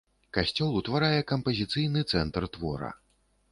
[0.37, 2.93] Касцёл утварае кампазіцыйны цэнтр твора.